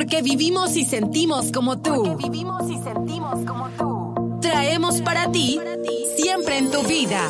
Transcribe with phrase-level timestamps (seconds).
[0.00, 2.02] Porque vivimos y sentimos como tú.
[2.02, 4.38] Porque vivimos y sentimos como tú.
[4.40, 5.60] Traemos para ti
[6.16, 7.20] siempre en tu vida.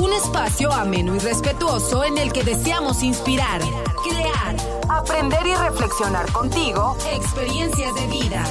[0.00, 3.60] Un espacio ameno y respetuoso en el que deseamos inspirar,
[4.08, 4.56] crear,
[4.88, 8.44] aprender y reflexionar contigo experiencias de vida.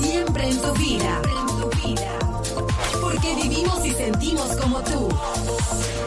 [0.00, 1.22] Siempre en tu vida.
[3.00, 5.08] Porque vivimos y sentimos como tú.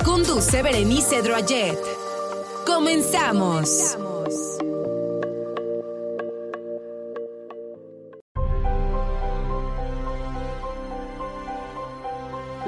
[0.04, 1.80] Conduce Berenice Droyet.
[2.66, 3.98] Comenzamos.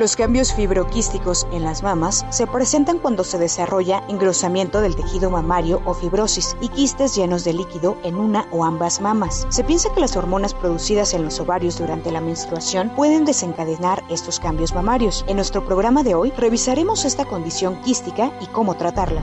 [0.02, 5.80] Los cambios fibroquísticos en las mamas se presentan cuando se desarrolla engrosamiento del tejido mamario
[5.86, 9.46] o fibrosis y quistes llenos de líquido en una o ambas mamas.
[9.50, 14.40] Se piensa que las hormonas producidas en los ovarios durante la menstruación pueden desencadenar estos
[14.40, 15.24] cambios mamarios.
[15.27, 19.22] En nuestro programa de hoy revisaremos esta condición quística y cómo tratarla.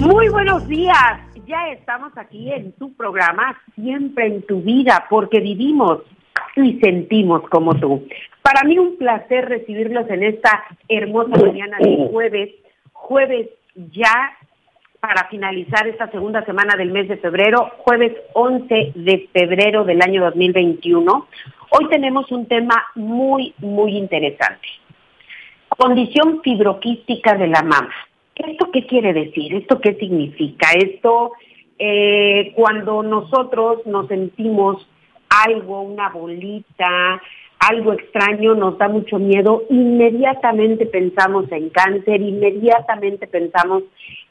[0.00, 6.02] Muy buenos días ya estamos aquí en tu programa, siempre en tu vida, porque vivimos
[6.56, 8.06] y sentimos como tú.
[8.42, 12.50] Para mí un placer recibirlos en esta hermosa mañana de jueves,
[12.92, 14.36] jueves ya
[15.00, 20.24] para finalizar esta segunda semana del mes de febrero, jueves 11 de febrero del año
[20.24, 21.28] 2021.
[21.70, 24.68] Hoy tenemos un tema muy, muy interesante.
[25.68, 27.94] Condición fibroquística de la mama.
[28.38, 29.54] ¿Esto qué quiere decir?
[29.54, 30.68] ¿Esto qué significa?
[30.72, 31.32] Esto,
[31.78, 34.86] eh, cuando nosotros nos sentimos
[35.28, 37.20] algo, una bolita,
[37.58, 43.82] algo extraño, nos da mucho miedo, inmediatamente pensamos en cáncer, inmediatamente pensamos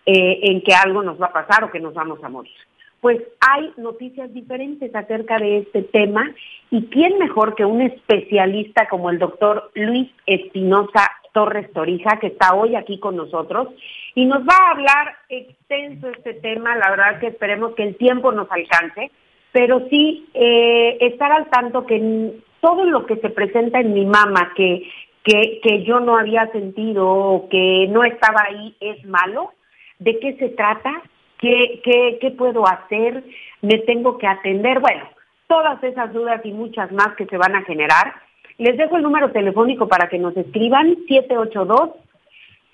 [0.06, 2.54] eh, en que algo nos va a pasar o que nos vamos a morir.
[3.02, 6.32] Pues hay noticias diferentes acerca de este tema
[6.72, 12.56] y quién mejor que un especialista como el doctor Luis Espinosa Torres Torija, que está
[12.56, 13.68] hoy aquí con nosotros
[14.16, 16.76] y nos va a hablar extenso este tema.
[16.78, 19.11] La verdad que esperemos que el tiempo nos alcance,
[19.52, 24.52] pero sí eh, estar al tanto que todo lo que se presenta en mi mama,
[24.56, 24.89] que,
[25.23, 29.52] que, que yo no había sentido o que no estaba ahí, es malo.
[30.00, 31.04] ¿De qué se trata?
[31.38, 33.23] ¿Qué, qué, qué puedo hacer?
[33.61, 34.80] ¿Me tengo que atender?
[34.80, 35.08] Bueno,
[35.45, 38.27] todas esas dudas y muchas más que se van a generar
[38.58, 41.92] les dejo el número telefónico para que nos escriban 782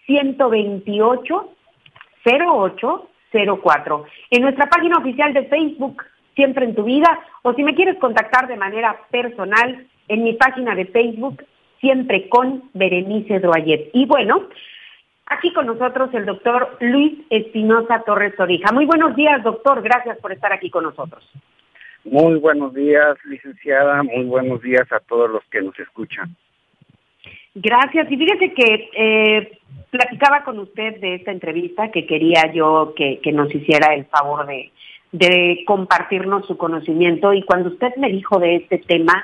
[0.05, 1.49] 128
[2.25, 4.05] 0804.
[4.31, 6.03] En nuestra página oficial de Facebook,
[6.35, 10.73] Siempre en tu vida, o si me quieres contactar de manera personal, en mi página
[10.73, 11.43] de Facebook,
[11.79, 13.91] Siempre con Berenice Droyet.
[13.93, 14.47] Y bueno,
[15.27, 18.71] aquí con nosotros el doctor Luis Espinosa Torres Torija.
[18.71, 19.83] Muy buenos días, doctor.
[19.83, 21.23] Gracias por estar aquí con nosotros.
[22.05, 24.03] Muy buenos días, licenciada.
[24.03, 26.35] Muy buenos días a todos los que nos escuchan.
[27.55, 28.11] Gracias.
[28.11, 29.59] Y fíjese que eh,
[29.89, 35.63] platicaba con usted de esta entrevista que quería yo que, nos hiciera el favor de,
[35.65, 37.33] compartirnos su conocimiento.
[37.33, 39.23] Y cuando usted me dijo de este tema,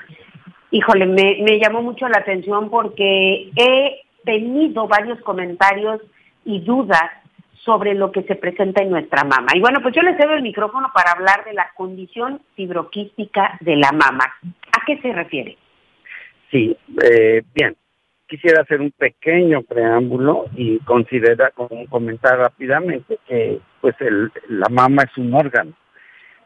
[0.71, 6.01] híjole, me llamó mucho la atención porque he tenido varios comentarios
[6.45, 7.09] y dudas
[7.65, 9.47] sobre lo que se presenta en nuestra mama.
[9.53, 13.75] Y bueno, pues yo le cedo el micrófono para hablar de la condición fibroquística de
[13.75, 14.25] la mama.
[14.43, 15.57] ¿A qué se refiere?
[16.51, 17.75] Sí, eh, bien.
[18.27, 25.03] Quisiera hacer un pequeño preámbulo y considera, como comentar rápidamente, que pues el, la mama
[25.03, 25.73] es un órgano.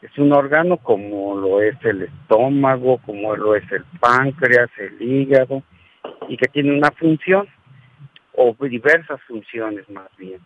[0.01, 5.63] Es un órgano como lo es el estómago, como lo es el páncreas, el hígado,
[6.27, 7.47] y que tiene una función,
[8.33, 10.39] o diversas funciones más bien.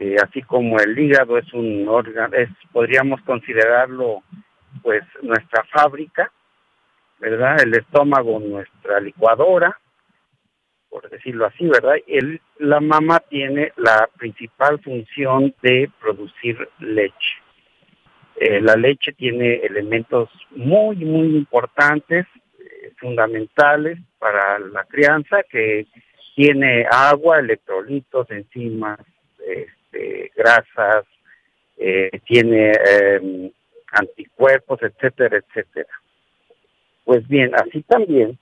[0.00, 4.24] Eh, así como el hígado es un órgano, es, podríamos considerarlo
[4.82, 6.32] pues nuestra fábrica,
[7.20, 7.60] ¿verdad?
[7.62, 9.78] El estómago nuestra licuadora,
[10.90, 11.94] por decirlo así, ¿verdad?
[12.08, 17.36] El, la mama tiene la principal función de producir leche.
[18.34, 22.26] Eh, la leche tiene elementos muy, muy importantes,
[22.58, 25.86] eh, fundamentales para la crianza, que
[26.34, 28.98] tiene agua, electrolitos, enzimas,
[29.94, 31.04] este, grasas,
[31.76, 33.50] eh, tiene em,
[33.92, 35.88] anticuerpos, etcétera, etcétera.
[37.04, 38.38] Pues bien, así también,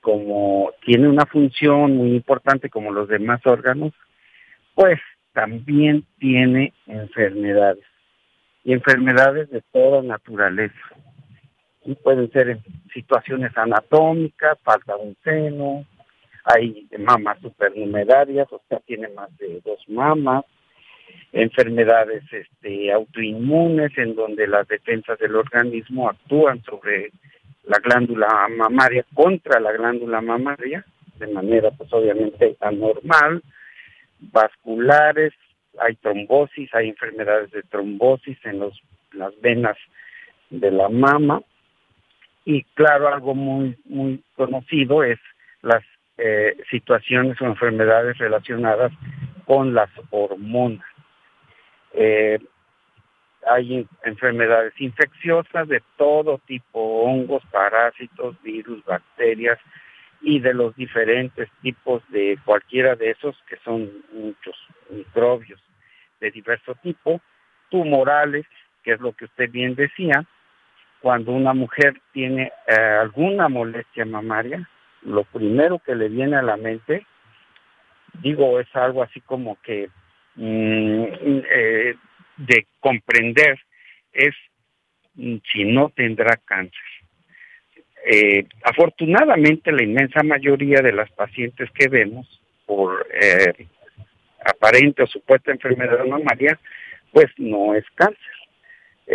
[0.00, 3.92] como tiene una función muy importante como los demás órganos,
[4.74, 5.00] pues
[5.32, 7.84] también tiene enfermedades,
[8.64, 10.74] y enfermedades de toda naturaleza.
[11.84, 12.58] Y pueden ser
[12.92, 15.84] situaciones anatómicas, falta un seno,
[16.44, 20.44] hay mamas supernumerarias, o sea, tiene más de dos mamas,
[21.32, 27.10] enfermedades este, autoinmunes en donde las defensas del organismo actúan sobre
[27.64, 30.84] la glándula mamaria contra la glándula mamaria
[31.18, 33.42] de manera pues obviamente anormal
[34.20, 35.32] vasculares,
[35.78, 38.60] hay trombosis, hay enfermedades de trombosis en
[39.12, 39.76] las venas
[40.50, 41.42] de la mama
[42.44, 45.18] y claro, algo muy, muy conocido es
[45.62, 45.82] las
[46.16, 48.92] eh, situaciones o enfermedades relacionadas
[49.44, 50.86] con las hormonas.
[51.96, 52.38] Eh,
[53.48, 59.58] hay enfermedades infecciosas de todo tipo, hongos, parásitos, virus, bacterias
[60.20, 64.56] y de los diferentes tipos de cualquiera de esos, que son muchos
[64.90, 65.60] microbios
[66.20, 67.20] de diverso tipo,
[67.70, 68.46] tumorales,
[68.82, 70.24] que es lo que usted bien decía,
[71.00, 74.68] cuando una mujer tiene eh, alguna molestia mamaria,
[75.02, 77.06] lo primero que le viene a la mente,
[78.14, 79.88] digo, es algo así como que
[80.36, 81.04] mm,
[81.50, 81.94] eh,
[82.36, 83.58] de comprender
[84.12, 84.34] es
[85.14, 86.80] mm, si no tendrá cáncer.
[88.08, 93.66] Eh, afortunadamente la inmensa mayoría de las pacientes que vemos por eh,
[94.44, 96.58] aparente o supuesta enfermedad mamaria,
[97.12, 98.20] pues no es cáncer.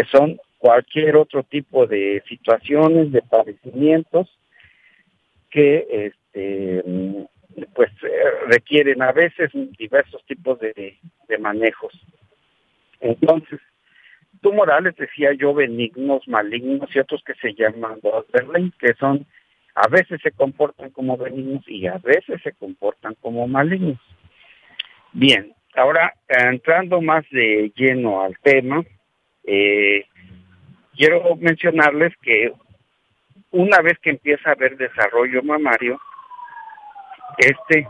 [0.10, 4.30] Son cualquier otro tipo de situaciones, de padecimientos
[5.50, 7.24] que este, mm,
[7.74, 7.92] pues
[8.48, 10.98] requieren a veces diversos tipos de
[11.40, 11.94] manejos.
[13.00, 13.60] Entonces,
[14.42, 19.26] tumorales, decía yo, benignos, malignos y otros que se llaman borderline, que son,
[19.76, 24.00] a veces se comportan como benignos y a veces se comportan como malignos.
[25.14, 28.84] Bien, ahora entrando más de lleno al tema,
[29.44, 30.06] eh,
[30.96, 32.54] quiero mencionarles que
[33.52, 36.00] una vez que empieza a haber desarrollo mamario,
[37.38, 37.88] este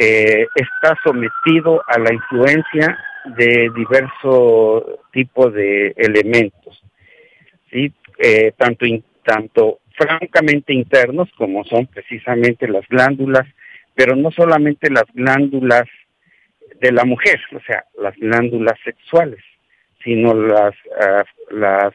[0.00, 2.98] eh, está sometido a la influencia
[3.36, 6.82] de diversos tipos de elementos,
[7.70, 7.92] ¿sí?
[8.18, 8.86] Eh, tanto,
[9.24, 13.46] tanto francamente internos como son precisamente las glándulas,
[13.94, 15.84] pero no solamente las glándulas
[16.80, 19.42] de la mujer, o sea, las glándulas sexuales,
[20.04, 21.94] sino las, ah, las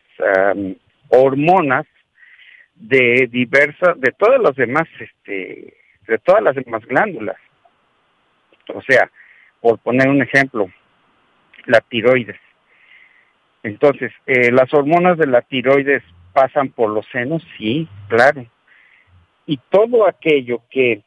[1.09, 1.85] hormonas
[2.75, 5.73] de diversas, de todas las demás, este,
[6.07, 7.37] de todas las demás glándulas.
[8.73, 9.09] O sea,
[9.61, 10.69] por poner un ejemplo,
[11.65, 12.39] la tiroides.
[13.63, 16.03] Entonces, eh, ¿las hormonas de la tiroides
[16.33, 17.41] pasan por los senos?
[17.57, 18.45] Sí, claro.
[19.45, 21.01] Y todo aquello que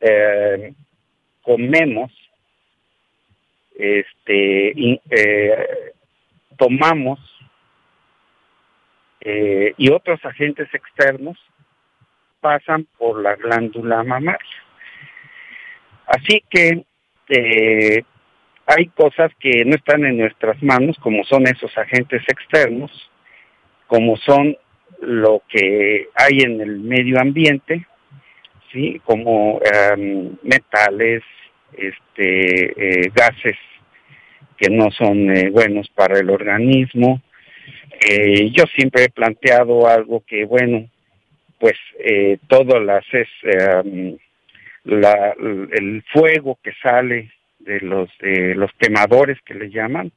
[0.00, 0.74] eh,
[1.42, 2.12] comemos,
[3.76, 5.92] este, eh,
[6.56, 7.20] tomamos
[9.78, 11.38] y otros agentes externos
[12.44, 14.38] pasan por la glándula mamaria.
[16.06, 16.84] Así que
[18.66, 22.90] hay cosas que no están en nuestras manos, como son esos agentes externos,
[23.86, 24.58] como son
[25.00, 27.86] lo que hay en el medio ambiente,
[28.70, 31.22] sí, como em, metales,
[31.72, 33.56] este, eh, gases
[34.58, 37.22] que no son eh, buenos para el organismo.
[38.06, 40.90] Eh, yo siempre he planteado algo que, bueno,
[41.64, 41.78] pues
[42.46, 44.18] todo las es em,
[44.84, 45.34] la,
[45.72, 50.12] el fuego que sale de los de los quemadores que le llaman,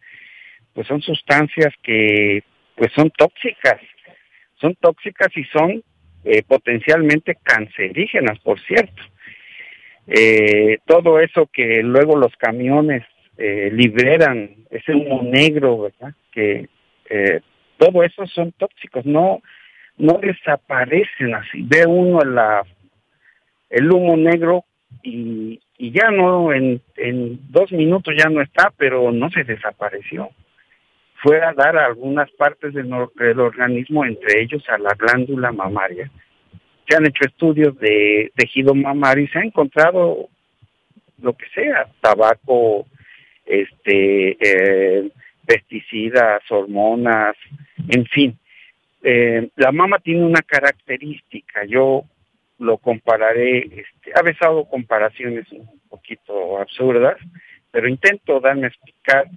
[0.74, 2.44] pues son sustancias que
[2.76, 3.80] pues son tóxicas,
[4.60, 5.82] son tóxicas y son
[6.26, 9.02] eh, potencialmente cancerígenas, por cierto.
[10.06, 13.06] Eh, todo eso que luego los camiones
[13.38, 16.14] eh, liberan, ese humo negro, ¿verdad?
[16.30, 16.68] Que
[17.78, 19.42] todo eso son tóxicos, no
[19.98, 21.64] no desaparecen así.
[21.64, 22.20] Ve uno
[23.70, 24.64] el humo negro
[25.04, 30.30] y, y ya no, en, en dos minutos ya no está, pero no se desapareció.
[31.22, 36.10] Fue a dar a algunas partes del, del organismo, entre ellos a la glándula mamaria.
[36.88, 40.30] Se han hecho estudios de tejido mamario y se ha encontrado
[41.22, 42.86] lo que sea, tabaco,
[43.46, 45.10] este, eh,
[45.46, 47.36] pesticidas, hormonas,
[47.90, 48.38] en fin.
[49.10, 52.04] Eh, la mama tiene una característica, yo
[52.60, 57.16] lo compararé, este, ha besado comparaciones un poquito absurdas,
[57.72, 59.30] pero intento darme a explicar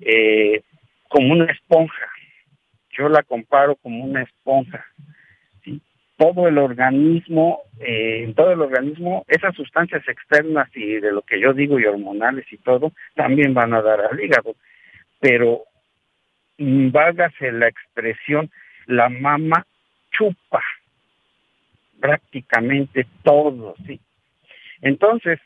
[0.00, 0.60] eh,
[1.08, 2.06] como una esponja.
[2.90, 4.84] Yo la comparo como una esponja.
[6.18, 11.40] Todo el organismo, eh, en todo el organismo, esas sustancias externas y de lo que
[11.40, 14.54] yo digo y hormonales y todo, también van a dar al hígado.
[15.18, 15.62] Pero,
[16.58, 18.50] mm, válgase la expresión,
[18.86, 19.66] la mama
[20.10, 20.62] chupa
[22.00, 23.98] prácticamente todo, ¿sí?
[24.82, 25.40] Entonces,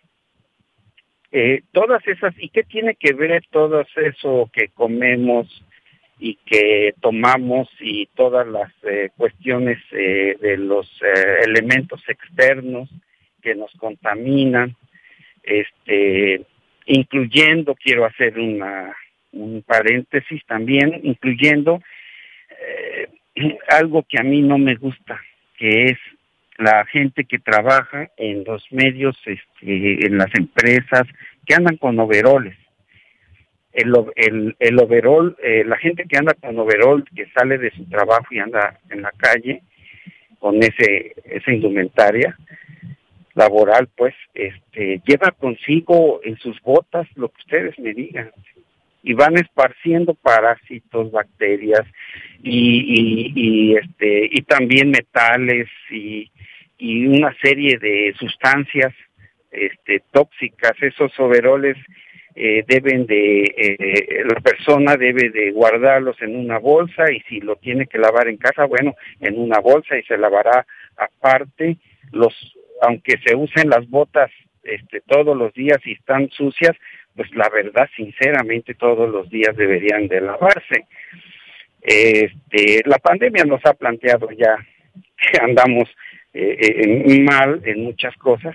[1.30, 5.47] eh, todas esas, ¿y qué tiene que ver todo eso que comemos
[6.18, 10.90] y que tomamos y todas las eh, cuestiones eh, de los
[11.47, 12.88] elementos externos
[13.40, 14.75] que nos contaminan,
[15.45, 16.42] este,
[16.87, 18.97] incluyendo, quiero hacer una,
[19.33, 21.80] un paréntesis también, incluyendo
[23.68, 25.21] algo que a mí no me gusta,
[25.57, 25.99] que es
[26.57, 31.02] la gente que trabaja en los medios, este, en las empresas,
[31.47, 32.57] que andan con overoles.
[33.73, 37.88] El, el, el overol, eh, la gente que anda con overol, que sale de su
[37.88, 39.62] trabajo y anda en la calle
[40.40, 42.37] con ese esa indumentaria
[43.35, 48.33] laboral, pues, este, lleva consigo en sus botas lo que ustedes me digan
[49.02, 51.85] y van esparciendo parásitos, bacterias
[52.43, 56.31] y, y, este y también metales y,
[56.78, 58.93] y una serie de sustancias
[59.50, 60.73] este, tóxicas.
[60.81, 61.76] Esos overoles
[62.35, 67.57] eh, deben de, eh, la persona debe de guardarlos en una bolsa y si lo
[67.57, 71.78] tiene que lavar en casa, bueno, en una bolsa y se lavará aparte.
[72.12, 72.35] Los,
[72.83, 74.31] aunque se usen las botas
[74.62, 76.76] este, todos los días y están sucias,
[77.18, 80.87] pues la verdad, sinceramente, todos los días deberían de lavarse.
[81.82, 84.56] Este, la pandemia nos ha planteado ya
[85.16, 85.88] que andamos
[86.32, 88.54] eh, mal en muchas cosas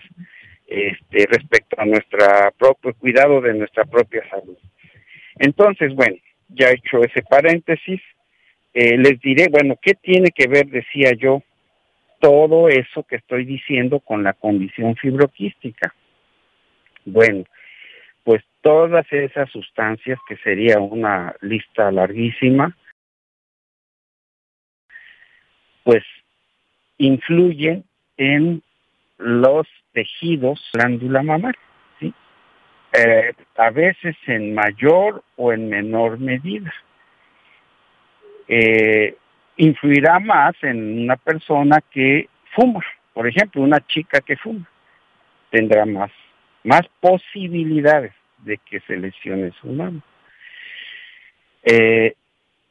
[0.66, 2.26] este, respecto a nuestro
[2.58, 4.58] propio cuidado de nuestra propia salud.
[5.40, 6.16] Entonces, bueno,
[6.48, 8.00] ya he hecho ese paréntesis,
[8.74, 11.44] eh, les diré, bueno, ¿qué tiene que ver, decía yo,
[12.22, 15.94] todo eso que estoy diciendo con la condición fibroquística?
[17.04, 17.44] Bueno,
[18.24, 22.76] pues todas esas sustancias, que sería una lista larguísima,
[25.84, 26.04] pues
[26.98, 27.84] influyen
[28.16, 28.64] en
[29.18, 31.60] los tejidos glándula mamaria,
[32.00, 32.14] ¿sí?
[32.94, 36.74] Eh, a veces en mayor o en menor medida.
[38.48, 39.16] Eh,
[39.58, 42.82] influirá más en una persona que fuma,
[43.14, 44.68] por ejemplo, una chica que fuma,
[45.50, 46.12] tendrá más
[46.64, 50.02] más posibilidades de que se lesione su mano.
[51.64, 52.16] Eh,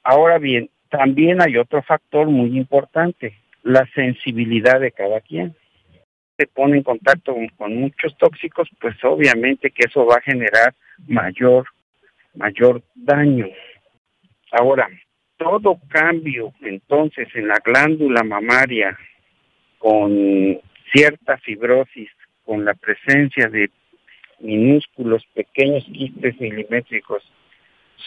[0.02, 5.54] ahora bien, también hay otro factor muy importante, la sensibilidad de cada quien.
[6.36, 10.74] Se pone en contacto con, muchos tóxicos, pues obviamente que eso va a generar
[11.06, 11.66] mayor,
[12.34, 13.46] mayor daño.
[14.50, 14.88] Ahora,
[15.36, 18.96] todo cambio entonces en la glándula mamaria
[19.78, 20.60] con
[20.92, 22.10] cierta fibrosis,
[22.44, 23.70] con la presencia de
[24.42, 27.22] minúsculos, pequeños quistes milimétricos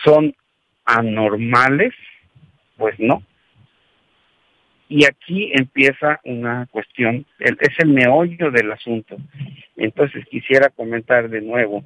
[0.04, 0.36] son
[0.86, 1.94] anormales,
[2.77, 3.24] pues no.
[4.88, 9.18] Y aquí empieza una cuestión, es el meollo del asunto.
[9.75, 11.84] Entonces quisiera comentar de nuevo,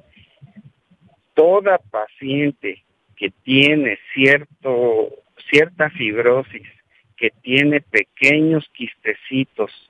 [1.34, 2.84] toda paciente
[3.16, 5.10] que tiene cierto,
[5.50, 6.68] cierta fibrosis,
[7.16, 9.89] que tiene pequeños quistecitos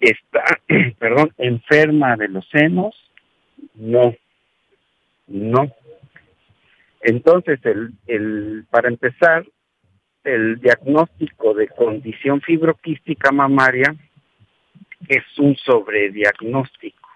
[0.00, 0.44] está,
[0.98, 2.94] perdón, enferma de los senos,
[3.74, 4.14] no,
[5.26, 5.72] no.
[7.00, 9.44] Entonces, el, el, para empezar,
[10.24, 13.94] el diagnóstico de condición fibroquística mamaria
[15.08, 17.08] es un sobrediagnóstico.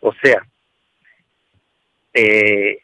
[0.00, 0.46] O sea,
[2.12, 2.78] eh,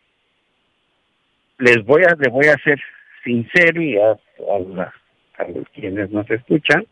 [1.59, 2.81] les voy a, les voy a ser
[3.23, 4.93] sincero y a, a,
[5.39, 6.87] a quienes nos escuchan,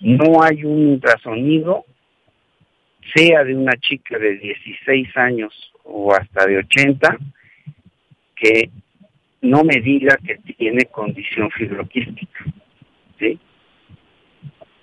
[0.00, 1.84] no hay un ultrasonido,
[3.14, 7.18] sea de una chica de 16 años o hasta de 80,
[8.34, 8.70] que
[9.42, 12.44] no me diga que tiene condición fibroquística.
[13.18, 13.38] ¿sí?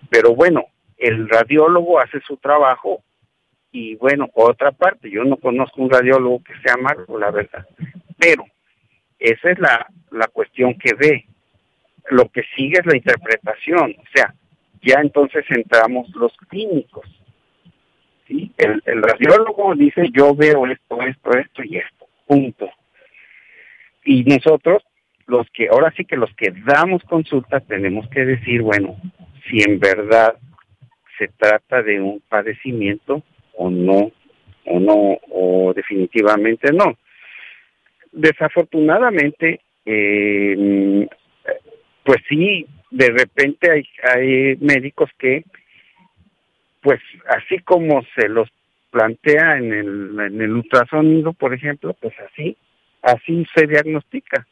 [0.10, 0.66] Pero bueno,
[0.98, 3.04] el radiólogo hace su trabajo
[3.72, 7.68] y bueno, otra parte, yo no conozco un radiólogo que sea malo, la verdad,
[8.18, 8.46] pero
[9.20, 11.26] esa es la, la cuestión que ve.
[12.10, 14.34] Lo que sigue es la interpretación, o sea,
[14.82, 17.06] ya entonces entramos los clínicos.
[18.28, 18.52] ¿sí?
[18.58, 22.70] El, radiólogo dice yo veo esto, esto, esto y esto, punto.
[24.04, 24.84] Y nosotros,
[25.26, 28.96] los que, ahora sí que los que damos consultas, tenemos que decir, bueno,
[29.50, 30.36] si en verdad
[31.18, 33.24] se trata de un padecimiento
[33.56, 34.12] o no,
[34.66, 36.98] o no, o definitivamente no.
[38.12, 41.08] Desafortunadamente, eh,
[42.04, 45.44] pues sí, de repente hay, hay médicos que,
[46.82, 48.50] pues así como se los
[48.92, 52.58] plantea en el, en el ultrasonido, por ejemplo, pues así,
[53.02, 54.48] así se diagnostica.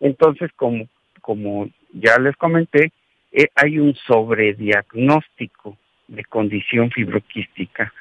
[0.00, 0.88] Entonces, como,
[1.20, 2.92] como ya les comenté,
[3.32, 5.76] eh, hay un sobrediagnóstico
[6.06, 7.92] de condición fibroquística.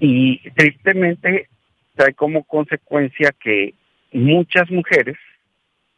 [0.00, 1.48] Y tristemente
[1.94, 3.74] trae como consecuencia que
[4.12, 5.16] muchas mujeres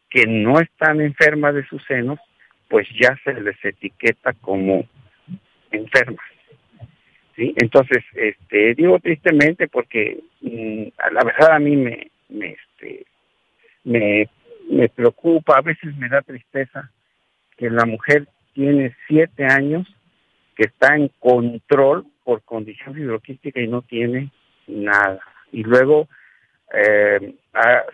[0.09, 2.19] que no están enfermas de sus senos,
[2.69, 4.87] pues ya se les etiqueta como
[5.71, 6.25] enfermas.
[7.35, 7.53] ¿sí?
[7.57, 13.05] Entonces, este, digo tristemente porque mm, la verdad a mí me, este,
[13.83, 14.29] me,
[14.69, 16.91] me preocupa, a veces me da tristeza
[17.57, 19.87] que la mujer tiene siete años
[20.55, 24.31] que está en control por condición fibroquística y no tiene
[24.67, 25.21] nada.
[25.51, 26.07] Y luego
[26.73, 27.35] eh,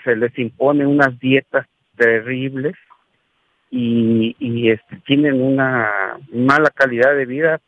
[0.04, 2.76] se les impone unas dietas terribles
[3.76, 7.60] y, este, tienen una mala calidad de vida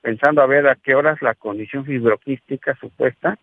[0.00, 3.38] pensando a ver a qué horas la condición fibroquística supuesta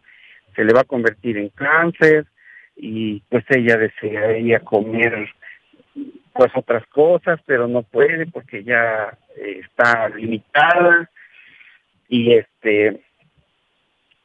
[0.53, 2.25] se le va a convertir en cáncer
[2.75, 5.29] y pues ella desearía comer
[6.33, 11.09] pues otras cosas, pero no puede porque ya está limitada
[12.09, 12.99] y este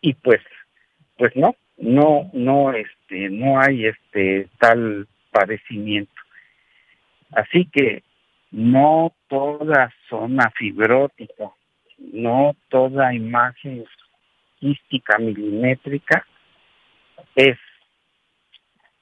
[0.00, 0.40] y pues
[1.16, 6.24] pues no, no no este no hay este tal padecimiento.
[7.34, 8.02] Así que
[8.50, 11.50] no toda zona fibrótica
[11.98, 13.84] no toda imagen
[14.58, 16.26] quística milimétrica
[17.34, 17.58] es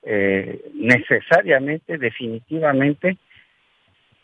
[0.05, 3.19] eh, necesariamente, definitivamente,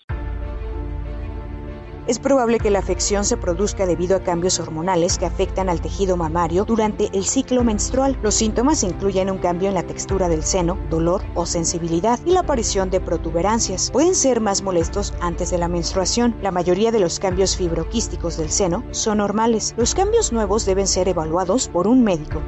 [2.05, 6.17] Es probable que la afección se produzca debido a cambios hormonales que afectan al tejido
[6.17, 8.19] mamario durante el ciclo menstrual.
[8.22, 12.41] Los síntomas incluyen un cambio en la textura del seno, dolor o sensibilidad y la
[12.41, 13.89] aparición de protuberancias.
[13.89, 16.36] Pueden ser más molestos antes de la menstruación.
[16.41, 19.74] La mayoría de los cambios fibroquísticos del seno son normales.
[19.77, 22.41] Los cambios nuevos deben ser evaluados por un médico.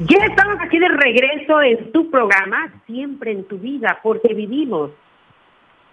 [0.00, 4.92] Ya estamos aquí de regreso en tu programa, siempre en tu vida, porque vivimos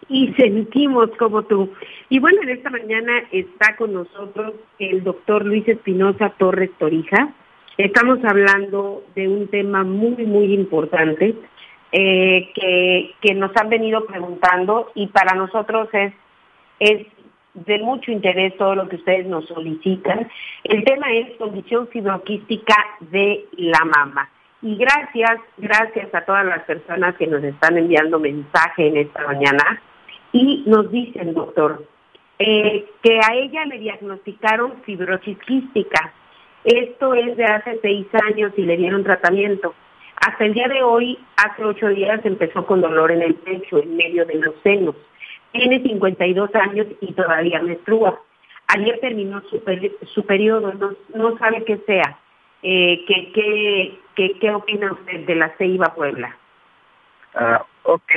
[0.08, 1.74] y sentimos como tú.
[2.08, 7.34] Y bueno, en esta mañana está con nosotros el doctor Luis Espinosa Torres Torija.
[7.78, 11.36] Estamos hablando de un tema muy, muy importante
[11.92, 16.14] eh, que, que nos han venido preguntando y para nosotros es,
[16.80, 17.08] es
[17.66, 20.30] de mucho interés todo lo que ustedes nos solicitan.
[20.64, 24.30] El tema es condición fibroquística de la mama.
[24.62, 29.82] Y gracias, gracias a todas las personas que nos están enviando mensaje en esta mañana
[30.32, 31.84] y nos dicen, doctor,
[32.40, 36.14] eh, que a ella le diagnosticaron fibrosis quística.
[36.64, 39.74] Esto es de hace seis años y le dieron tratamiento.
[40.16, 43.96] Hasta el día de hoy, hace ocho días, empezó con dolor en el pecho, en
[43.96, 44.96] medio de los senos
[45.58, 48.20] tiene 52 años y todavía menstrua.
[48.68, 49.62] Ayer terminó su,
[50.14, 50.74] su periodo,
[51.14, 52.18] no, sabe qué sea.
[52.64, 53.98] Eh, ¿qué,
[54.40, 56.36] qué, opina usted de la Ceiba Puebla?
[57.34, 58.12] Ah, ok,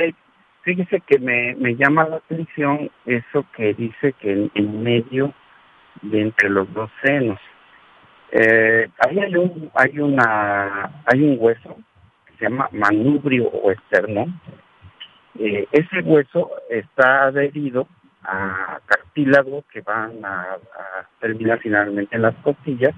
[0.63, 5.33] fíjese que me, llama la atención eso que dice que en, medio
[6.01, 7.39] de entre los dos senos.
[8.31, 11.77] Eh, hay un, hay una, hay un hueso
[12.25, 14.27] que se llama manubrio o externo,
[15.39, 17.87] eh, ese hueso está adherido
[18.23, 20.57] a cartílago que van a,
[21.19, 22.93] terminar finalmente en las costillas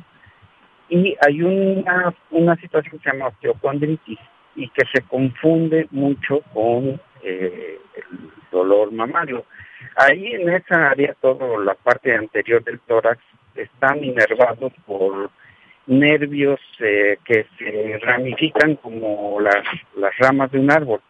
[0.89, 4.19] y hay una, una situación que se llama osteocondritis
[4.55, 9.45] y que se confunde mucho con eh, el dolor mamario.
[9.95, 13.21] Ahí en esa área, toda la parte anterior del tórax
[13.55, 15.29] están inervados por
[15.87, 19.63] nervios eh, que se ramifican como las,
[19.97, 21.01] las ramas de un árbol.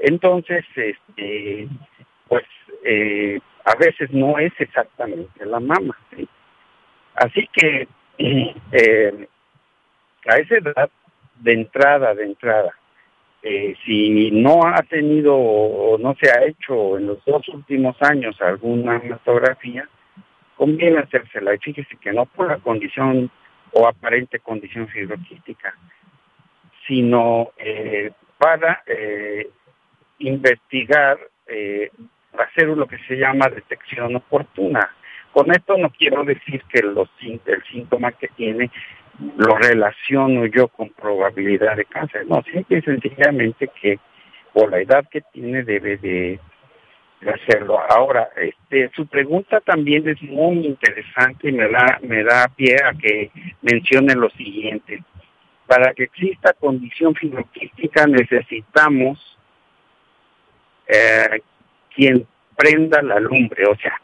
[0.00, 1.68] Entonces, este,
[2.26, 2.44] pues
[2.84, 5.96] eh, a veces no es exactamente la mama.
[7.14, 7.86] Así que
[8.72, 9.28] eh,
[10.26, 10.90] a esa edad,
[11.40, 12.74] de entrada, de entrada,
[13.42, 18.40] eh, si no ha tenido o no se ha hecho en los dos últimos años
[18.40, 19.88] alguna mastografía,
[20.56, 21.54] conviene hacérsela.
[21.54, 23.30] Y fíjese que no por la condición
[23.72, 25.74] o aparente condición fibroquística,
[26.86, 27.50] sino
[28.38, 28.82] para
[30.20, 31.90] investigar, eh,
[32.38, 34.90] hacer lo que se llama detección oportuna.
[35.32, 38.70] Con esto no quiero decir que los, el síntoma que tiene
[39.36, 42.26] lo relaciono yo con probabilidad de cáncer.
[42.26, 43.98] No, simple y sencillamente que
[44.52, 46.40] por la edad que tiene debe de,
[47.34, 47.78] hacerlo.
[47.90, 52.94] Ahora, este, su pregunta también es muy interesante y me da, me da pie a
[52.94, 53.30] que
[53.60, 55.02] mencione lo siguiente.
[55.66, 59.38] Para que exista condición fibroquística necesitamos
[60.90, 61.40] eh,
[61.94, 62.26] quien
[62.56, 63.64] prenda la lumbre.
[63.66, 63.94] O sea,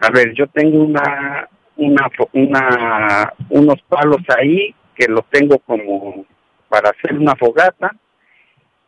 [0.00, 6.26] a ver, yo tengo una, una, una, unos palos ahí que los tengo como
[6.68, 7.90] para hacer una fogata,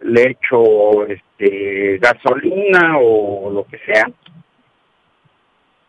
[0.01, 4.11] le echo este, gasolina o lo que sea,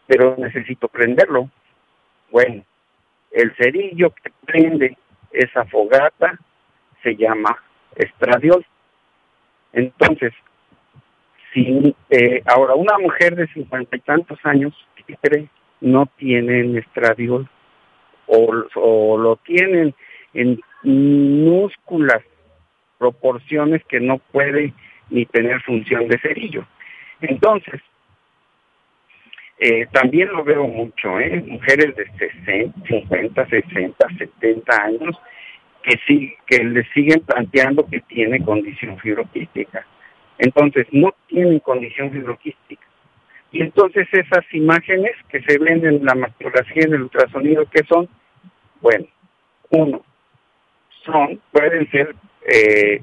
[0.08, 1.50] pero necesito prenderlo.
[2.32, 2.64] Bueno,
[3.32, 4.98] el cerillo que prende
[5.32, 6.40] esa fogata
[7.02, 7.58] se llama
[7.96, 8.66] estradiol.
[9.74, 10.34] Entonces,
[11.54, 14.74] si eh, ahora una mujer de cincuenta y tantos años
[15.82, 17.48] no tienen estradiol
[18.28, 19.94] o, o lo tienen
[20.34, 22.22] en minúsculas
[22.98, 24.74] proporciones que no puede
[25.10, 26.66] ni tener función de cerillo.
[27.22, 27.82] Entonces,
[29.60, 31.44] eh, también lo veo mucho, ¿eh?
[31.48, 35.18] mujeres de 60, 50, 60, 70 años
[35.84, 39.86] que sí, que le siguen planteando que tiene condición fibroquística.
[40.38, 42.86] Entonces, no tienen condición fibroquística.
[43.52, 48.10] Y entonces esas imágenes que se ven en la mastografía en el ultrasonido, ¿qué son?
[48.82, 49.06] Bueno,
[49.70, 50.04] uno,
[51.06, 52.16] son, pueden ser
[52.48, 53.02] eh,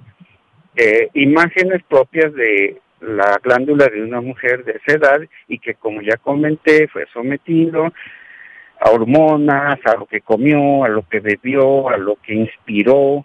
[0.75, 6.03] eh, imágenes propias de la glándula de una mujer de esa edad y que como
[6.03, 7.93] ya comenté fue sometido
[8.81, 13.25] a hormonas, a lo que comió, a lo que bebió, a lo que inspiró,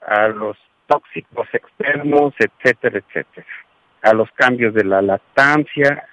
[0.00, 3.46] a los tóxicos externos, etcétera, etcétera,
[4.02, 6.06] a los cambios de la lactancia,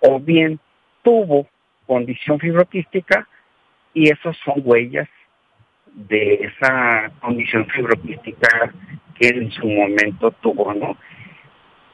[0.00, 0.58] o bien
[1.02, 1.48] tuvo
[1.86, 3.26] condición fibroquística
[3.94, 5.08] y esos son huellas
[5.86, 8.72] de esa condición fibroquística
[9.18, 10.96] que en su momento tuvo, ¿no?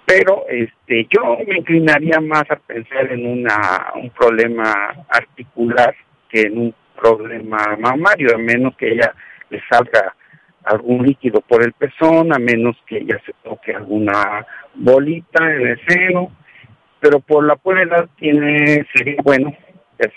[0.05, 4.73] Pero este, yo me inclinaría más a pensar en una, un problema
[5.09, 5.95] articular
[6.29, 9.15] que en un problema mamario, a menos que ella
[9.49, 10.15] le salga
[10.65, 15.81] algún líquido por el pezón, a menos que ella se toque alguna bolita en el
[15.87, 16.31] seno,
[17.01, 19.55] pero por la pura tiene, sería bueno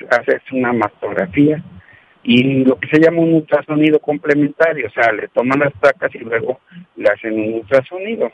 [0.10, 1.64] hacerse una mastografía
[2.24, 6.20] y lo que se llama un ultrasonido complementario, o sea, le toman las placas y
[6.20, 6.60] luego
[6.96, 8.32] le hacen un ultrasonido.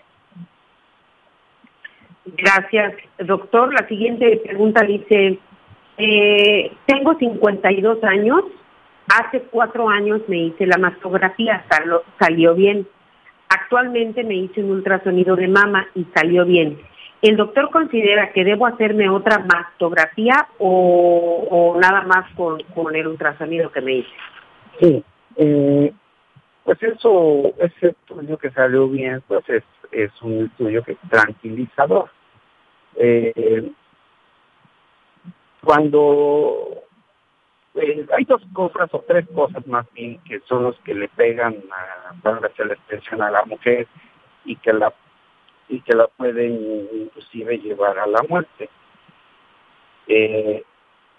[2.25, 3.73] Gracias, doctor.
[3.73, 5.39] La siguiente pregunta dice,
[5.97, 8.43] eh, tengo 52 años,
[9.07, 11.65] hace cuatro años me hice la mastografía,
[12.19, 12.87] salió bien.
[13.49, 16.79] Actualmente me hice un ultrasonido de mama y salió bien.
[17.21, 23.81] ¿El doctor considera que debo hacerme otra mastografía o, nada más con, el ultrasonido que
[23.81, 24.09] me hice?
[24.79, 25.03] Sí,
[25.35, 25.93] eh,
[26.63, 29.63] pues eso, ese estudio que salió bien, pues es,
[30.21, 32.09] un estudio que es tranquilizador.
[32.95, 33.71] Eh,
[35.63, 36.83] cuando
[37.75, 41.55] eh, hay dos cosas o tres cosas más bien que son los que le pegan
[41.71, 43.87] a, hacer la expresión a la mujer
[44.43, 44.93] y que la
[45.69, 48.69] y que la pueden inclusive llevar a la muerte.
[50.07, 50.63] Eh,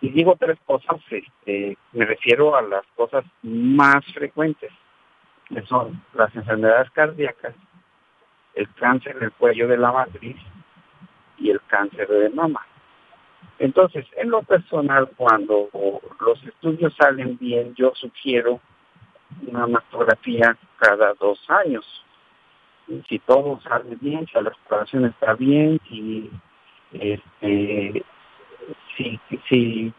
[0.03, 4.71] y digo tres cosas, este, me refiero a las cosas más frecuentes,
[5.49, 7.55] que son las enfermedades cardíacas,
[8.55, 10.37] el cáncer del cuello de la matriz
[11.39, 12.67] y el cáncer de mama.
[13.63, 15.69] Entonces, en lo personal, cuando
[16.21, 18.61] los estudios salen bien, yo sugiero
[19.47, 22.05] una mastografía cada dos años
[23.09, 26.31] si todo sale bien, si la exploración está bien, si
[26.93, 28.05] este,
[28.97, 29.93] si, si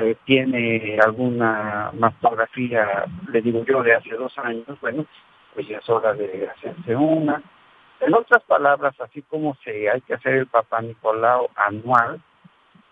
[0.00, 5.06] eh, tiene alguna mastografía, le digo yo, de hace dos años, bueno,
[5.54, 7.42] pues ya es hora de hacerse una.
[8.00, 12.20] En otras palabras, así como se hay que hacer el Papá Nicolau anual,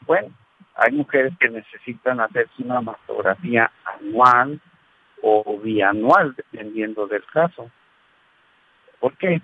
[0.07, 0.29] bueno,
[0.77, 4.61] hay mujeres que necesitan hacerse una mastografía anual
[5.23, 7.71] o bianual, dependiendo del caso.
[9.01, 9.41] ¿Por qué?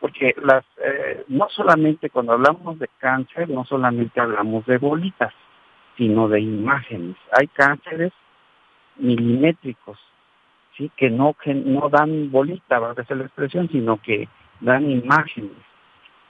[0.00, 5.32] Porque las, eh, no solamente cuando hablamos de cáncer, no solamente hablamos de bolitas,
[5.96, 7.16] sino de imágenes.
[7.30, 8.12] Hay cánceres
[8.96, 9.98] milimétricos,
[10.76, 14.28] sí, que no que no dan bolita, va a ser la expresión, sino que
[14.60, 15.71] dan imágenes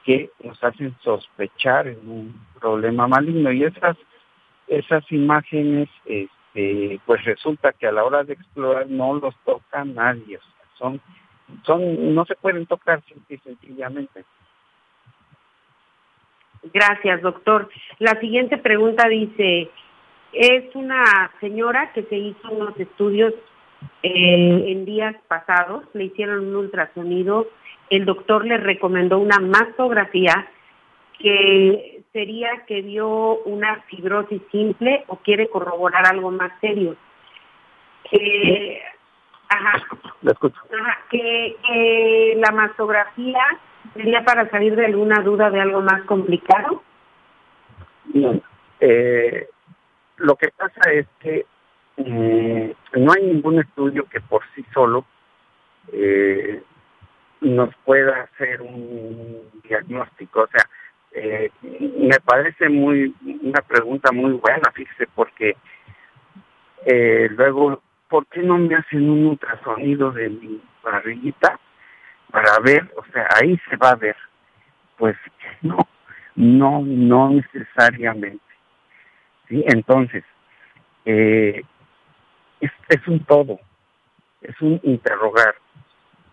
[0.04, 3.96] que nos hacen sospechar en un problema maligno y esas
[4.68, 10.38] esas imágenes este, pues resulta que a la hora de explorar no los toca nadie,
[10.78, 11.00] son
[11.64, 13.02] son no se pueden tocar
[13.44, 14.24] sencillamente.
[16.72, 17.68] Gracias, doctor.
[17.98, 19.68] La siguiente pregunta dice,
[20.32, 23.34] es una señora que se hizo unos estudios
[24.02, 27.48] eh, en días pasados, le hicieron un ultrasonido,
[27.96, 30.48] el doctor le recomendó una mastografía
[31.18, 36.96] que sería que vio una fibrosis simple o quiere corroborar algo más serio.
[38.10, 38.80] Eh,
[39.48, 39.72] Ajá.
[41.10, 43.42] Que, la mastografía
[43.92, 46.82] sería para salir de alguna duda de algo más complicado.
[48.80, 49.48] Eh,
[50.16, 51.44] lo que pasa es que
[51.98, 52.70] mm,
[53.04, 55.04] no hay ningún estudio que por sí solo
[55.92, 56.62] eh,
[57.42, 60.42] nos pueda hacer un diagnóstico.
[60.42, 60.68] O sea,
[61.12, 65.56] eh, me parece muy una pregunta muy buena, fíjese, porque
[66.86, 71.58] eh, luego, ¿por qué no me hacen un ultrasonido de mi barriguita
[72.30, 72.90] para ver?
[72.96, 74.16] O sea, ahí se va a ver.
[74.96, 75.16] Pues
[75.62, 75.78] no,
[76.36, 78.42] no, no necesariamente.
[79.48, 79.64] ¿Sí?
[79.68, 80.24] Entonces,
[81.04, 81.62] eh,
[82.60, 83.58] es, es un todo,
[84.40, 85.54] es un interrogar.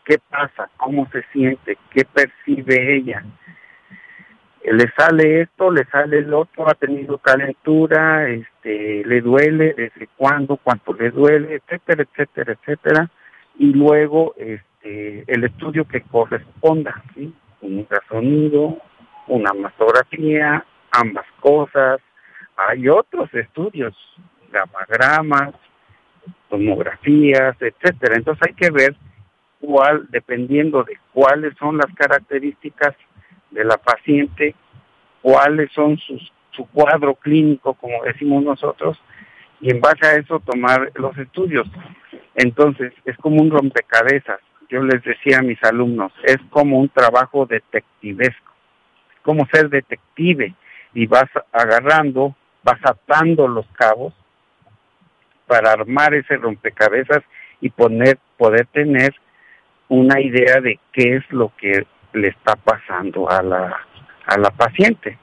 [0.10, 0.72] ¿Qué pasa?
[0.78, 1.78] ¿Cómo se siente?
[1.92, 3.24] ¿Qué percibe ella?
[4.64, 10.58] le sale esto, le sale el otro, ha tenido calentura, este, le duele, desde cuándo,
[10.58, 13.10] cuánto le duele, etcétera, etcétera, etcétera,
[13.58, 17.02] y luego este, el estudio que corresponda,
[17.62, 18.78] un ultrasonido,
[19.28, 22.02] una mastografía, ambas cosas,
[22.58, 23.96] hay otros estudios,
[24.52, 25.54] gamagramas,
[26.50, 28.96] tomografías, etcétera, entonces hay que ver
[29.60, 32.96] cuál, dependiendo de cuáles son las características
[33.52, 34.56] de la paciente,
[35.22, 39.00] cuáles son sus, su cuadro clínico, como decimos nosotros,
[39.62, 41.68] y en base a eso tomar los estudios.
[42.36, 44.40] Entonces, es como un rompecabezas.
[44.70, 48.54] Yo les decía a mis alumnos, es como un trabajo detectivesco,
[49.24, 50.54] como ser detective
[50.94, 54.14] y vas agarrando, vas atando los cabos
[55.48, 57.24] para armar ese rompecabezas
[57.62, 59.14] y poner, poder tener
[59.90, 63.78] una idea de qué es lo que le está pasando a la,
[64.26, 65.18] a la paciente.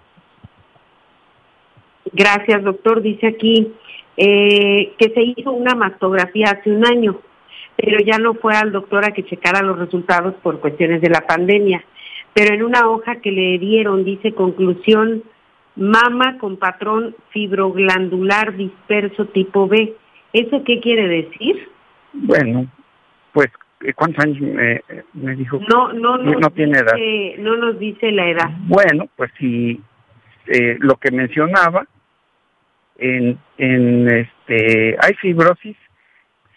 [2.13, 3.03] Gracias, doctor.
[3.03, 3.73] Dice aquí
[4.17, 7.21] eh, que se hizo una mastografía hace un año,
[7.77, 11.23] pero ya no fue al doctor a que checara los resultados por cuestiones de la
[11.27, 11.85] pandemia.
[12.33, 15.23] Pero en una hoja que le dieron dice conclusión,
[15.75, 19.95] mama con patrón fibroglandular disperso tipo B.
[20.33, 21.69] ¿Eso qué quiere decir?
[22.13, 22.67] Bueno,
[23.33, 23.49] pues
[23.95, 25.61] ¿Cuántos años me, dijo?
[25.69, 26.95] No, no, no, tiene edad.
[27.39, 28.51] No nos dice la edad.
[28.67, 29.81] Bueno, pues si
[30.47, 31.87] eh, lo que mencionaba,
[32.99, 35.77] en, en este, hay fibrosis,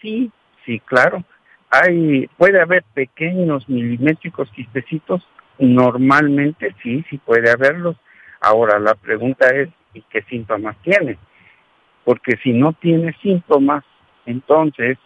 [0.00, 0.30] sí,
[0.64, 1.24] sí, claro.
[1.70, 5.26] Hay, puede haber pequeños milimétricos quistecitos,
[5.58, 7.96] normalmente sí, sí puede haberlos.
[8.40, 11.18] Ahora la pregunta es, ¿y qué síntomas tiene?
[12.04, 13.84] Porque si no tiene síntomas,
[14.24, 14.98] entonces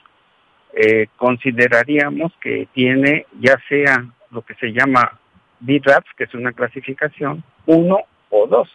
[0.76, 5.18] eh, consideraríamos que tiene ya sea lo que se llama
[5.60, 7.98] BRAPS, que es una clasificación, uno
[8.30, 8.68] o dos,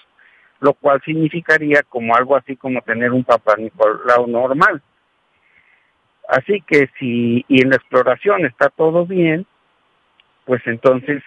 [0.62, 4.82] lo cual significaría como algo así como tener un papá Nicolau normal.
[6.30, 9.46] Así que si y en la exploración está todo bien,
[10.46, 11.22] pues entonces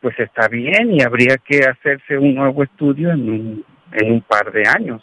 [0.00, 4.52] pues está bien y habría que hacerse un nuevo estudio en un, en un par
[4.52, 5.02] de años.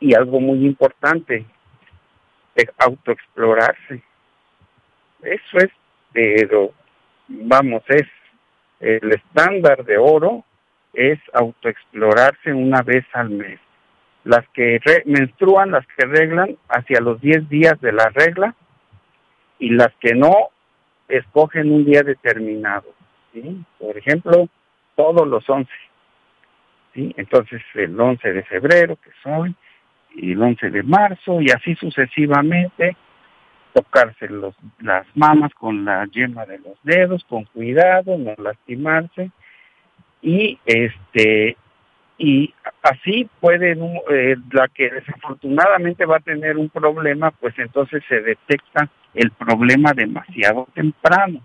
[0.00, 1.44] Y algo muy importante,
[2.78, 4.02] autoexplorarse.
[5.22, 5.70] Eso es,
[6.12, 6.72] pero
[7.28, 8.06] vamos, es
[8.80, 10.44] el estándar de oro
[10.92, 13.60] es autoexplorarse una vez al mes.
[14.24, 18.54] Las que menstruan, las que reglan hacia los 10 días de la regla
[19.58, 20.50] y las que no
[21.08, 22.94] escogen un día determinado.
[23.78, 24.48] Por ejemplo,
[24.96, 25.70] todos los 11.
[26.94, 27.14] ¿sí?
[27.16, 29.54] Entonces, el 11 de febrero, que soy, y
[30.16, 32.96] el 11 de marzo y así sucesivamente
[33.72, 34.28] tocarse
[34.80, 39.30] las mamas con la yema de los dedos con cuidado no lastimarse
[40.22, 41.56] y este
[42.18, 43.78] y así puede
[44.10, 49.92] eh, la que desafortunadamente va a tener un problema pues entonces se detecta el problema
[49.94, 51.40] demasiado temprano.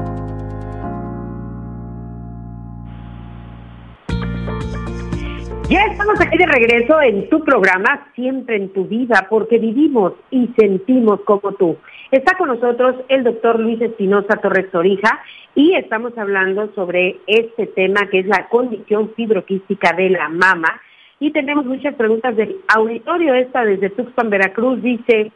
[5.69, 10.49] Ya estamos aquí de regreso en tu programa, siempre en tu vida, porque vivimos y
[10.59, 11.77] sentimos como tú.
[12.11, 15.23] Está con nosotros el doctor Luis Espinosa Torres Torija
[15.55, 20.81] y estamos hablando sobre este tema que es la condición fibroquística de la mama.
[21.21, 23.35] Y tenemos muchas preguntas del auditorio.
[23.35, 25.31] Esta desde Tuxpan, Veracruz, dice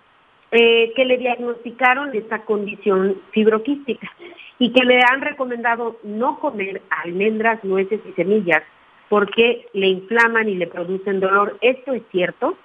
[0.50, 4.10] eh, que le diagnosticaron esta condición fibroquística
[4.58, 8.62] y que le han recomendado no comer almendras, nueces y semillas
[9.08, 11.56] porque le inflaman y le producen dolor.
[11.60, 12.56] ¿Esto es cierto?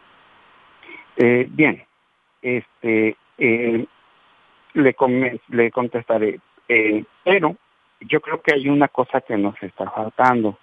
[1.18, 1.84] Eh, bien,
[2.42, 3.86] este, eh,
[4.74, 4.96] le,
[5.50, 7.56] le contestaré, eh, pero
[8.02, 10.58] yo creo que hay una cosa que nos está faltando,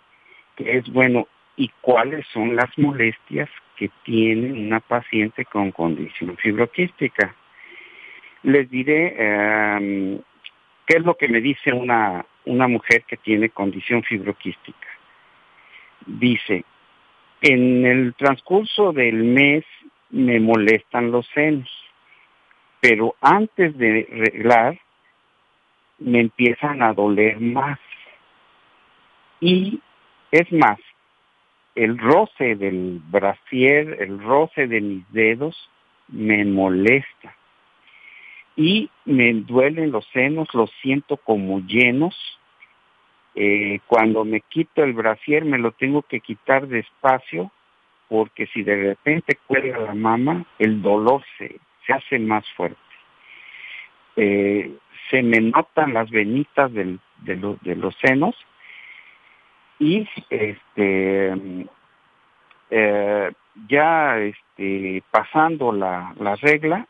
[0.56, 7.34] que es, bueno, ¿y cuáles son las molestias que tiene una paciente con condición fibroquística?
[8.42, 10.18] Les diré em,
[10.86, 14.86] qué es lo que me dice una, una mujer que tiene condición fibroquística
[16.06, 16.64] dice,
[17.42, 19.64] en el transcurso del mes
[20.10, 21.68] me molestan los senos,
[22.80, 24.78] pero antes de arreglar
[25.98, 27.78] me empiezan a doler más.
[29.40, 29.80] Y
[30.30, 30.78] es más,
[31.74, 35.70] el roce del brasier, el roce de mis dedos
[36.08, 37.34] me molesta.
[38.56, 42.14] Y me duelen los senos, los siento como llenos
[43.38, 47.52] eh, cuando me quito el brasier me lo tengo que quitar despacio
[48.08, 52.78] porque si de repente cuelga la mama, el dolor se, se hace más fuerte.
[54.16, 54.74] Eh,
[55.10, 58.34] se me notan las venitas de, los senos
[59.78, 61.34] y este
[62.70, 63.32] eh,
[63.68, 66.86] ya este, pasando la, la regla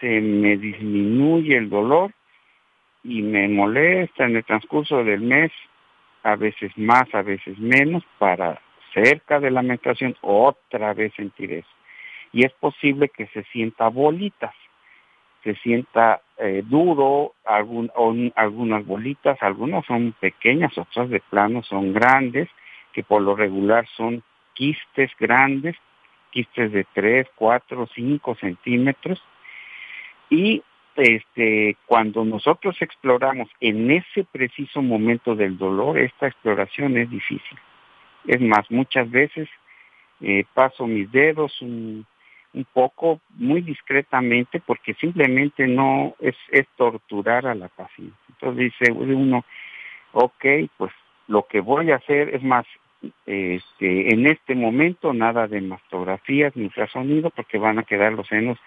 [0.00, 2.12] se me disminuye el dolor
[3.02, 5.52] y me molesta en el transcurso del mes,
[6.22, 8.60] a veces más, a veces menos, para
[8.92, 11.75] cerca de la menstruación otra vez sentir eso.
[12.36, 14.54] Y es posible que se sienta bolitas,
[15.42, 22.50] se sienta eh, duro, algunas bolitas, algunas son pequeñas, otras de plano son grandes,
[22.92, 24.22] que por lo regular son
[24.52, 25.76] quistes grandes,
[26.30, 29.18] quistes de 3, 4, 5 centímetros,
[30.28, 30.62] y
[30.94, 37.58] este, cuando nosotros exploramos en ese preciso momento del dolor, esta exploración es difícil.
[38.26, 39.48] Es más, muchas veces
[40.20, 42.04] eh, paso mis dedos un,
[42.64, 48.16] poco, muy discretamente, porque simplemente no es, es torturar a la paciente.
[48.30, 49.44] Entonces dice uno,
[50.12, 50.44] ok,
[50.76, 50.92] pues
[51.28, 52.66] lo que voy a hacer es más,
[53.26, 58.58] este, en este momento nada de mastografías ni ultrasonido porque van a quedar los senos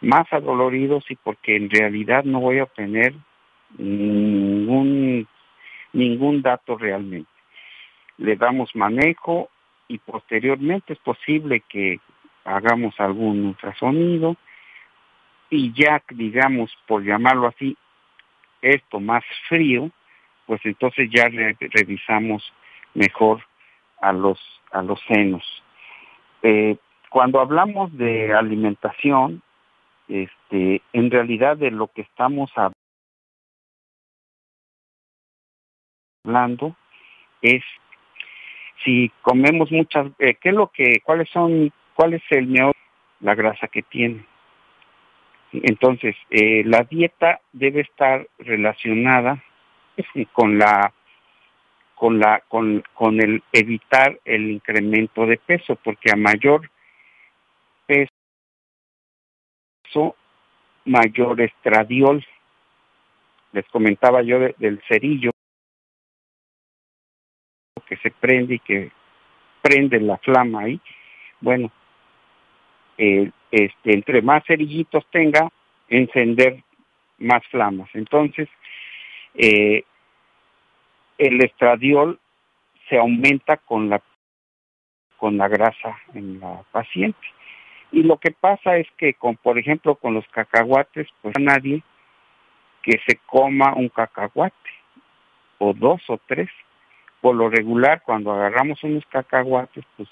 [0.00, 3.14] más adoloridos y porque en realidad no voy a obtener
[3.78, 5.26] ningún,
[5.92, 7.30] ningún dato realmente.
[8.18, 9.48] Le damos manejo
[9.88, 11.98] y posteriormente es posible que
[12.44, 14.36] hagamos algún ultrasonido
[15.50, 17.76] y ya digamos, por llamarlo así,
[18.62, 19.90] esto más frío,
[20.46, 22.52] pues entonces ya revisamos
[22.94, 23.42] mejor
[24.00, 24.40] a los,
[24.72, 25.42] a los senos.
[26.42, 26.76] Eh,
[27.10, 29.42] cuando hablamos de alimentación,
[30.08, 32.50] este, en realidad de lo que estamos
[36.24, 36.76] hablando
[37.40, 37.62] es
[38.84, 42.74] si comemos muchas, eh, ¿qué es lo que, cuáles son, cuál es el mejor,
[43.20, 44.24] la grasa que tiene?
[45.52, 49.42] Entonces, eh, la dieta debe estar relacionada
[50.32, 50.92] con la
[51.94, 56.68] con la con, con el evitar el incremento de peso porque a mayor
[57.86, 58.10] peso
[60.84, 62.24] mayor estradiol.
[63.52, 65.30] Les comentaba yo del cerillo
[67.86, 68.90] que se prende y que
[69.62, 70.80] prende la flama ahí.
[71.40, 71.70] Bueno,
[72.96, 75.48] este, entre más cerillitos tenga,
[75.88, 76.62] encender
[77.18, 77.88] más flamas.
[77.94, 78.48] Entonces,
[79.34, 79.84] eh,
[81.18, 82.18] el estradiol
[82.88, 84.02] se aumenta con la
[85.16, 87.26] con la grasa en la paciente.
[87.92, 91.82] Y lo que pasa es que, con, por ejemplo, con los cacahuates, pues a nadie
[92.82, 94.54] que se coma un cacahuate,
[95.58, 96.50] o dos o tres.
[97.20, 100.08] Por lo regular, cuando agarramos unos cacahuates, pues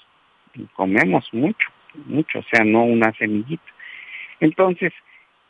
[0.73, 1.67] comemos mucho,
[2.05, 3.63] mucho, o sea, no una semillita.
[4.39, 4.93] Entonces,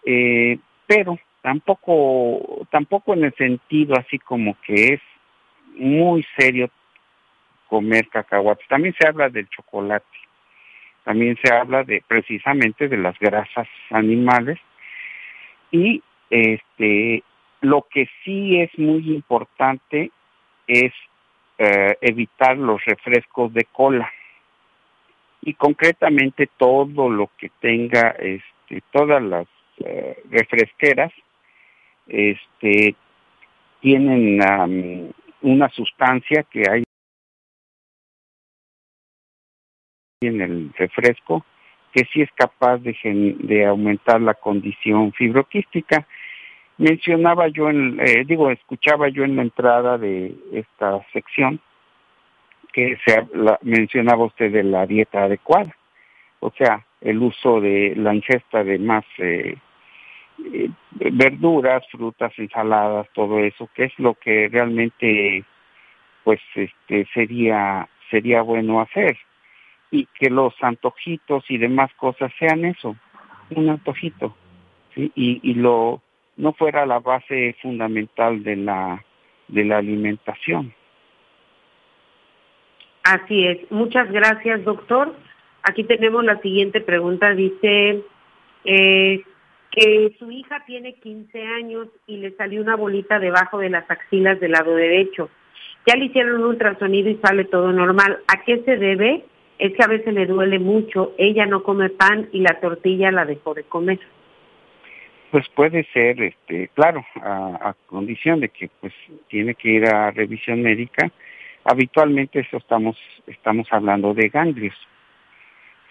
[0.05, 5.01] eh, pero tampoco, tampoco en el sentido así como que es
[5.75, 6.69] muy serio
[7.67, 8.67] comer cacahuates.
[8.67, 10.05] También se habla del chocolate
[11.03, 14.59] también se habla de precisamente de las grasas animales
[15.71, 17.23] y este
[17.61, 20.11] lo que sí es muy importante
[20.67, 20.93] es
[21.57, 24.11] eh, evitar los refrescos de cola
[25.45, 29.45] y concretamente todo lo que tenga este, todas las
[29.77, 31.11] eh, refresqueras
[32.07, 32.95] este,
[33.81, 36.83] tienen una sustancia que hay
[40.21, 41.45] en el refresco
[41.91, 46.07] que sí es capaz de, de aumentar la condición fibroquística.
[46.77, 51.59] Mencionaba yo, en, eh, digo, escuchaba yo en la entrada de esta sección
[52.73, 53.23] que se
[53.61, 55.73] mencionaba usted de la dieta adecuada,
[56.39, 59.55] o sea, el uso de la ingesta de más eh,
[60.43, 60.69] eh,
[61.11, 65.45] verduras, frutas, ensaladas, todo eso, que es lo que realmente
[66.23, 69.17] pues este sería sería bueno hacer
[69.91, 72.95] y que los antojitos y demás cosas sean eso,
[73.51, 74.35] un antojito,
[74.95, 75.11] ¿sí?
[75.15, 76.01] y, y lo
[76.35, 79.03] no fuera la base fundamental de la
[79.47, 80.73] de la alimentación.
[83.03, 83.69] Así es.
[83.69, 85.13] Muchas gracias, doctor.
[85.61, 87.33] Aquí tenemos la siguiente pregunta.
[87.33, 88.01] Dice
[88.63, 89.23] eh,
[89.71, 94.39] que su hija tiene 15 años y le salió una bolita debajo de las axilas
[94.39, 95.29] del lado derecho.
[95.85, 98.19] Ya le hicieron un ultrasonido y sale todo normal.
[98.27, 99.25] ¿A qué se debe?
[99.59, 101.13] Es que a veces le duele mucho.
[101.17, 103.99] Ella no come pan y la tortilla la dejó de comer.
[105.31, 108.93] Pues puede ser, este, claro, a, a condición de que pues
[109.27, 111.11] tiene que ir a revisión médica
[111.63, 112.97] habitualmente eso estamos,
[113.27, 114.75] estamos hablando de ganglios.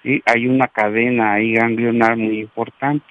[0.02, 0.22] ¿sí?
[0.26, 3.06] Hay una cadena ahí ganglionar muy importante.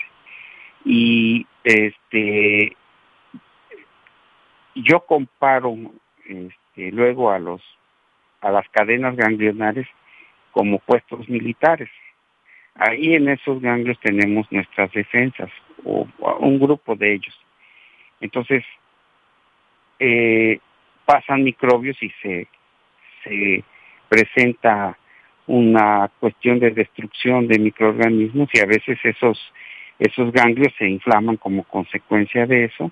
[0.83, 2.75] Y este
[4.73, 5.75] yo comparo
[6.25, 7.61] este, luego a los
[8.41, 9.87] a las cadenas ganglionares
[10.51, 11.89] como puestos militares.
[12.75, 15.51] Ahí en esos ganglios tenemos nuestras defensas,
[15.83, 16.07] o,
[16.39, 17.39] un grupo de ellos.
[18.19, 18.63] Entonces,
[19.99, 20.59] eh,
[21.05, 22.47] pasan microbios y se,
[23.23, 23.63] se
[24.09, 24.97] presenta
[25.47, 29.39] una cuestión de destrucción de microorganismos y a veces esos
[30.01, 32.91] esos ganglios se inflaman como consecuencia de eso.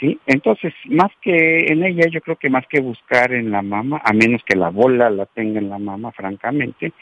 [0.00, 0.18] ¿sí?
[0.26, 4.12] Entonces, más que en ella, yo creo que más que buscar en la mama, a
[4.12, 6.92] menos que la bola la tenga en la mama, francamente,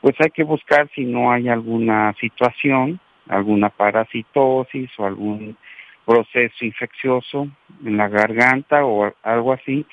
[0.00, 5.56] pues hay que buscar si no hay alguna situación, alguna parasitosis o algún
[6.04, 7.48] proceso infeccioso
[7.84, 9.84] en la garganta o algo así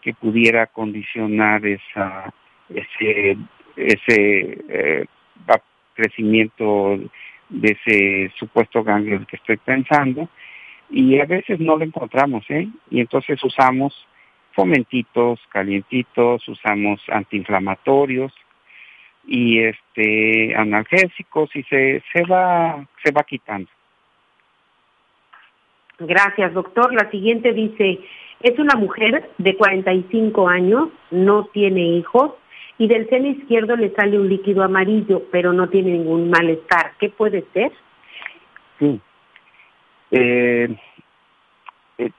[0.00, 2.32] que pudiera condicionar esa
[2.68, 3.36] ese
[3.76, 5.06] ese eh,
[5.94, 6.98] crecimiento
[7.48, 10.28] de ese supuesto ganglio que estoy pensando
[10.90, 12.68] y a veces no lo encontramos ¿eh?
[12.90, 14.06] y entonces usamos
[14.52, 18.32] fomentitos calientitos usamos antiinflamatorios
[19.26, 23.70] y este analgésicos y se se va se va quitando
[25.98, 26.92] Gracias, doctor.
[26.92, 28.00] La siguiente dice,
[28.40, 32.32] es una mujer de 45 años, no tiene hijos
[32.78, 36.92] y del seno izquierdo le sale un líquido amarillo, pero no tiene ningún malestar.
[36.98, 37.72] ¿Qué puede ser?
[38.78, 39.00] Sí.
[40.10, 40.76] Eh,
[41.98, 42.10] eh,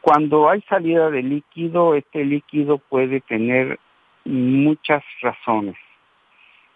[0.00, 3.78] cuando hay salida de líquido, este líquido puede tener
[4.24, 5.76] muchas razones.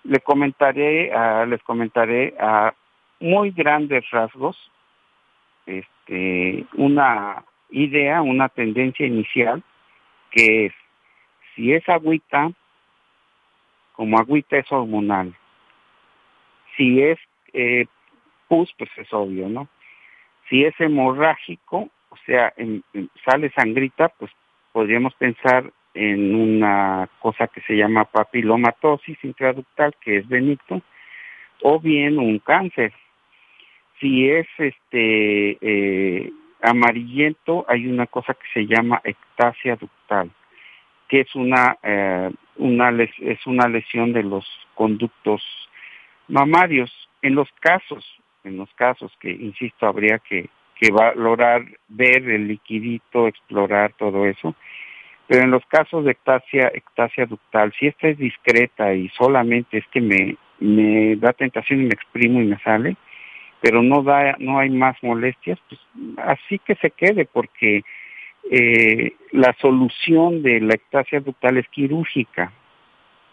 [0.04, 1.10] Le comentaré,
[1.46, 2.74] les comentaré a
[3.18, 4.56] muy grandes rasgos
[5.78, 9.62] este, una idea, una tendencia inicial,
[10.30, 10.72] que es,
[11.54, 12.52] si es agüita,
[13.92, 15.34] como agüita es hormonal.
[16.76, 17.18] Si es
[17.52, 17.86] eh,
[18.48, 19.68] pus, pues es obvio, ¿no?
[20.48, 22.52] Si es hemorrágico, o sea,
[23.24, 24.30] sale sangrita, pues
[24.72, 30.82] podríamos pensar en una cosa que se llama papilomatosis intraductal, que es benigno,
[31.62, 32.92] o bien un cáncer,
[34.00, 36.32] si es este eh,
[36.62, 40.30] amarillento, hay una cosa que se llama ectasia ductal,
[41.08, 42.90] que es una, eh, una
[43.20, 45.42] es una lesión de los conductos
[46.28, 46.90] mamarios.
[47.22, 48.04] En los casos,
[48.44, 54.54] en los casos que insisto habría que, que valorar, ver el liquidito, explorar todo eso,
[55.26, 59.86] pero en los casos de ectasia, ectasia ductal, si esta es discreta y solamente es
[59.88, 62.96] que me, me da tentación y me exprimo y me sale,
[63.60, 65.80] pero no da no hay más molestias pues
[66.18, 67.82] así que se quede porque
[68.50, 72.52] eh, la solución de la ectasia ductal es quirúrgica.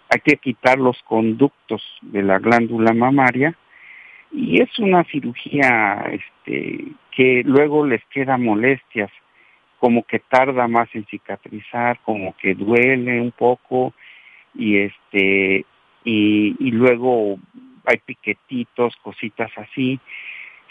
[0.09, 3.55] Hay que quitar los conductos de la glándula mamaria
[4.31, 9.11] y es una cirugía este que luego les queda molestias
[9.79, 13.93] como que tarda más en cicatrizar como que duele un poco
[14.53, 15.65] y este
[16.03, 17.37] y, y luego
[17.87, 19.99] hay piquetitos, cositas así.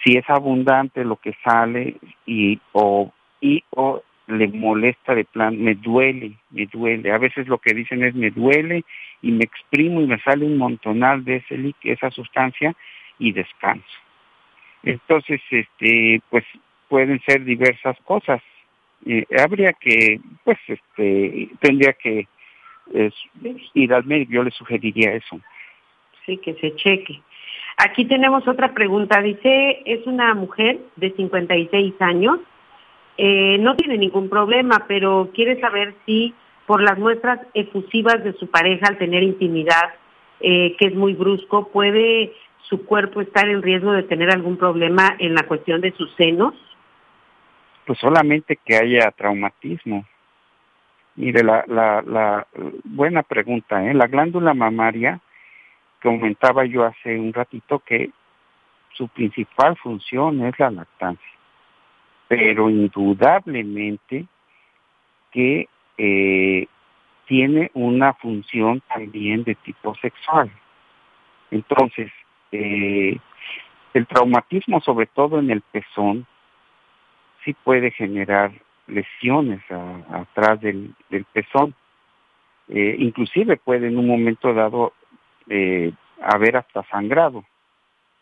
[0.05, 1.97] Si es abundante lo que sale
[2.27, 7.13] y o y o le molesta de plan, me duele, me duele.
[7.13, 8.85] A veces lo que dicen es me duele
[9.23, 12.75] y me exprimo y me sale un montonal de ese esa sustancia
[13.19, 13.85] y descanso.
[14.83, 16.45] Entonces, este, pues
[16.89, 18.43] pueden ser diversas cosas.
[19.39, 22.27] habría que, pues, este, tendría que
[23.75, 25.41] ir al médico, yo le sugeriría eso.
[26.27, 27.23] Sí, que se cheque.
[27.77, 29.23] Aquí tenemos otra pregunta.
[29.23, 32.41] Dice, es una mujer de 56 años,
[33.19, 36.35] eh, no tiene ningún problema, pero quiere saber si
[36.67, 39.95] por las muestras efusivas de su pareja al tener intimidad,
[40.41, 42.33] eh, que es muy brusco, puede
[42.69, 46.55] su cuerpo estar en riesgo de tener algún problema en la cuestión de sus senos.
[47.87, 50.05] Pues solamente que haya traumatismo.
[51.15, 52.47] Mire, la, la, la
[52.85, 53.95] buena pregunta, ¿eh?
[53.95, 55.21] La glándula mamaria
[56.07, 58.11] comentaba yo hace un ratito que
[58.93, 61.33] su principal función es la lactancia,
[62.29, 64.27] pero indudablemente
[65.33, 66.67] que eh,
[67.27, 70.51] tiene una función también de tipo sexual.
[71.51, 72.13] Entonces,
[72.53, 73.19] eh,
[73.93, 76.27] el traumatismo, sobre todo en el pezón,
[77.45, 78.53] sí puede generar
[78.87, 79.61] lesiones
[80.11, 80.95] atrás del,
[81.33, 81.75] pezón.
[82.69, 84.93] Eh, inclusive puede en un momento dado
[85.49, 85.93] eh,
[86.23, 87.45] haber hasta sangrado,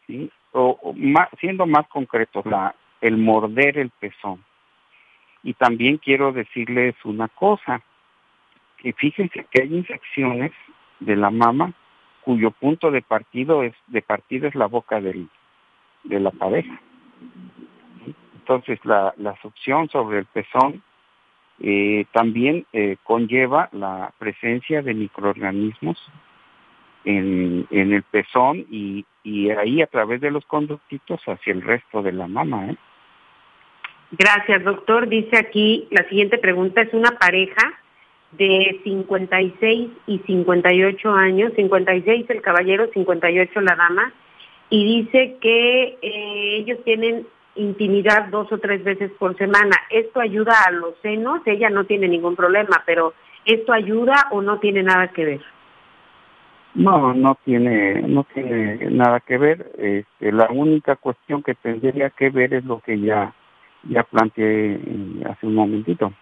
[0.07, 0.31] ¿sí?
[0.53, 0.95] O,
[1.41, 4.45] siendo más concreto, la, el morder el pezón.
[5.43, 7.83] Y también quiero decirles una cosa,
[8.79, 10.53] que fíjense que hay infecciones
[11.01, 11.72] de la mama
[12.22, 15.29] cuyo punto de partido es de partida es la boca del,
[16.05, 16.81] de la pareja.
[18.35, 20.83] Entonces la, la succión sobre el pezón
[21.61, 25.99] eh, también eh, conlleva la presencia de microorganismos
[27.05, 32.03] en, en el pezón y, y ahí a través de los conductitos hacia el resto
[32.03, 32.71] de la mama.
[32.71, 32.77] ¿eh?
[34.13, 35.09] Gracias, doctor.
[35.09, 37.73] Dice aquí, la siguiente pregunta es una pareja
[38.33, 44.13] de 56 y 58 años, 56 el caballero, 58 la dama,
[44.71, 47.27] y dice que eh, ellos tienen
[47.57, 49.77] intimidad dos o tres veces por semana.
[49.91, 51.41] ¿Esto ayuda a los senos?
[51.47, 55.41] Ella no tiene ningún problema, pero ¿esto ayuda o no tiene nada que ver?
[56.75, 59.70] No, no tiene, no tiene nada que ver.
[59.79, 63.33] Este, la única cuestión que tendría que ver es lo que ya,
[63.85, 64.81] ya planteé
[65.25, 66.12] hace un momentito.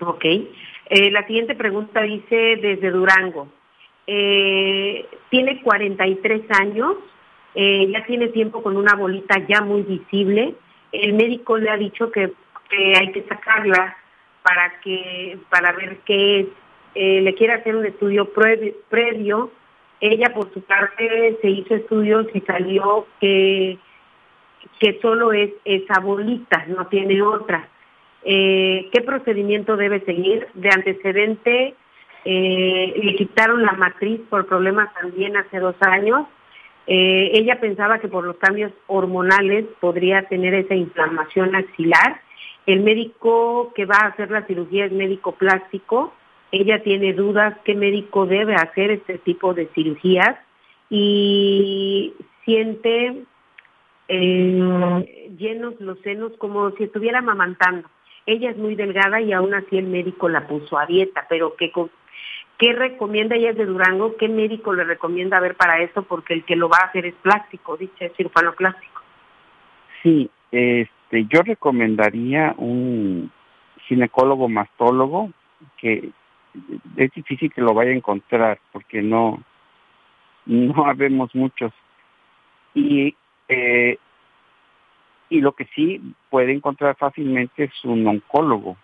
[0.00, 0.24] Ok.
[0.24, 3.48] Eh, la siguiente pregunta dice desde Durango.
[4.06, 6.96] Eh, tiene 43 años,
[7.54, 10.54] eh, ya tiene tiempo con una bolita ya muy visible.
[10.90, 12.32] El médico le ha dicho que,
[12.98, 13.96] hay que sacarla
[14.42, 16.46] para que para ver qué es.
[16.94, 19.50] le quiere hacer un estudio previo
[20.00, 23.78] ella por su parte se hizo estudios y salió que,
[24.78, 27.68] que solo es esa bolita, no tiene otra.
[28.24, 30.48] Eh, ¿Qué procedimiento debe seguir?
[30.54, 31.74] De antecedente
[32.24, 36.26] eh, le quitaron la matriz por problemas también hace dos años.
[36.86, 42.20] Eh, ella pensaba que por los cambios hormonales podría tener esa inflamación axilar.
[42.66, 46.12] El médico que va a hacer la cirugía es médico plástico
[46.52, 50.36] ella tiene dudas qué médico debe hacer este tipo de cirugías
[50.88, 52.12] y
[52.44, 53.24] siente
[54.08, 57.88] eh, llenos los senos como si estuviera amamantando.
[58.26, 61.72] Ella es muy delgada y aún así el médico la puso a dieta, pero ¿qué,
[62.58, 63.36] qué recomienda?
[63.36, 66.02] Ella es de Durango, ¿qué médico le recomienda ver para eso?
[66.02, 69.00] Porque el que lo va a hacer es plástico, dice cirujano plástico.
[70.02, 73.30] Sí, este, yo recomendaría un
[73.86, 75.30] ginecólogo mastólogo
[75.78, 76.10] que
[76.96, 79.42] es difícil que lo vaya a encontrar porque no
[80.46, 81.72] no habemos muchos.
[82.74, 83.14] Y
[83.48, 83.98] eh,
[85.28, 88.76] y lo que sí puede encontrar fácilmente es un oncólogo.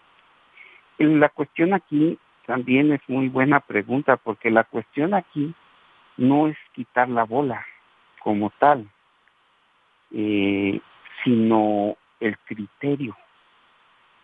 [0.98, 5.52] La cuestión aquí también es muy buena pregunta porque la cuestión aquí
[6.16, 7.66] no es quitar la bola
[8.20, 8.88] como tal
[10.12, 10.80] eh,
[11.24, 13.16] sino el criterio.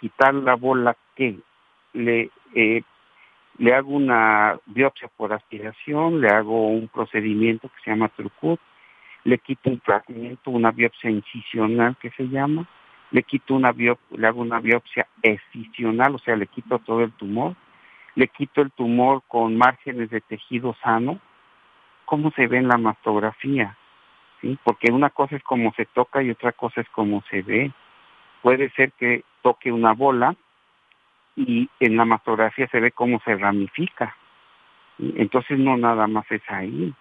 [0.01, 1.39] Quitar la bola que
[1.93, 2.83] le eh,
[3.59, 8.61] le hago una biopsia por aspiración, le hago un procedimiento que se llama Trucut,
[9.25, 12.67] le quito un fragmento, una biopsia incisional que se llama,
[13.11, 17.55] le quito una le hago una biopsia escisional, o sea, le quito todo el tumor,
[18.15, 21.21] le quito el tumor con márgenes de tejido sano,
[22.05, 23.77] ¿cómo se ve en la mastografía?
[24.41, 24.59] ¿Sí?
[24.65, 27.71] Porque una cosa es cómo se toca y otra cosa es cómo se ve.
[28.43, 30.35] Puede ser que toque una bola
[31.37, 34.17] y en la mastografía se ve cómo se ramifica.
[34.99, 36.93] Entonces no nada más es ahí,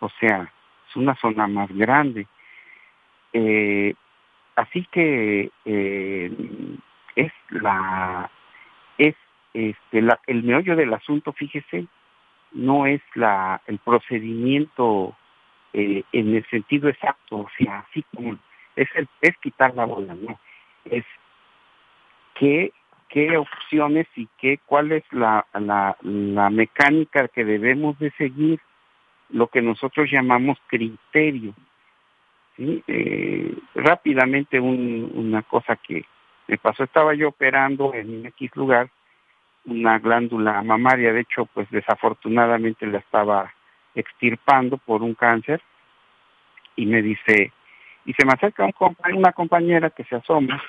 [0.00, 0.52] o sea,
[0.88, 2.26] es una zona más grande.
[3.32, 3.94] Eh,
[4.56, 6.32] así que eh,
[7.16, 8.30] es la
[8.98, 9.14] es
[9.54, 11.86] este la, el meollo del asunto, fíjese,
[12.52, 15.16] no es la el procedimiento
[15.72, 18.38] eh, en el sentido exacto, o sea, así como
[18.76, 20.38] es el, es quitar la bola, no,
[20.84, 21.04] es
[22.34, 22.72] qué
[23.12, 28.58] qué opciones y qué cuál es la, la, la mecánica que debemos de seguir,
[29.28, 31.52] lo que nosotros llamamos criterio.
[32.58, 36.04] Eh, rápidamente un, una cosa que
[36.48, 38.88] me pasó, estaba yo operando en X lugar
[39.66, 43.52] una glándula mamaria, de hecho, pues desafortunadamente la estaba
[43.94, 45.60] extirpando por un cáncer
[46.76, 47.52] y me dice,
[48.06, 50.62] y se me acerca un una compañera que se asoma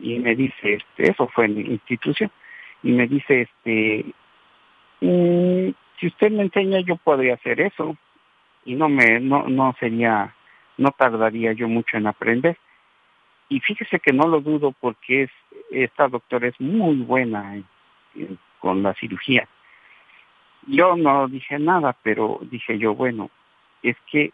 [0.00, 2.30] y me dice, este, eso fue en institución,
[2.82, 4.04] y me dice, este,
[5.00, 7.96] si usted me enseña yo podría hacer eso
[8.64, 10.34] y no me, no, no sería,
[10.76, 12.58] no tardaría yo mucho en aprender.
[13.48, 15.30] Y fíjese que no lo dudo porque es,
[15.70, 17.62] esta doctora es muy buena
[18.58, 19.46] con la cirugía.
[20.66, 23.30] Yo no dije nada, pero dije yo, bueno,
[23.82, 24.32] es que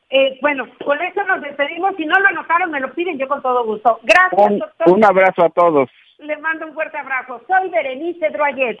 [0.08, 1.96] Eh, bueno, con eso nos despedimos.
[1.96, 3.98] Si no lo anotaron, me lo piden yo con todo gusto.
[4.04, 4.88] Gracias, un, doctor.
[4.90, 5.90] Un abrazo a todos.
[6.18, 7.42] Le mando un fuerte abrazo.
[7.46, 8.78] Soy Berenice Droyet.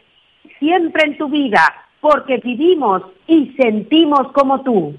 [0.60, 1.60] Siempre en tu vida,
[2.00, 4.94] porque vivimos y sentimos como tú.